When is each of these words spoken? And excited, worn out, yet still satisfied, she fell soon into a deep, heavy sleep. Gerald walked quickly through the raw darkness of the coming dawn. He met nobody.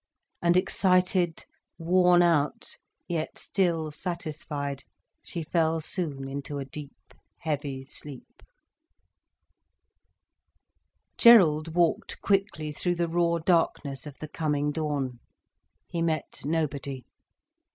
And 0.41 0.57
excited, 0.57 1.45
worn 1.77 2.23
out, 2.23 2.75
yet 3.07 3.37
still 3.37 3.91
satisfied, 3.91 4.83
she 5.21 5.43
fell 5.43 5.79
soon 5.79 6.27
into 6.27 6.57
a 6.57 6.65
deep, 6.65 7.13
heavy 7.41 7.83
sleep. 7.85 8.41
Gerald 11.19 11.75
walked 11.75 12.19
quickly 12.19 12.71
through 12.71 12.95
the 12.95 13.07
raw 13.07 13.37
darkness 13.37 14.07
of 14.07 14.17
the 14.17 14.27
coming 14.27 14.71
dawn. 14.71 15.19
He 15.87 16.01
met 16.01 16.41
nobody. 16.45 17.05